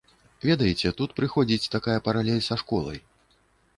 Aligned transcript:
Ведаеце, 0.49 0.93
тут 1.01 1.13
прыходзіць 1.21 1.71
такая 1.75 1.99
паралель 2.07 2.43
са 2.49 2.55
школай. 2.63 2.99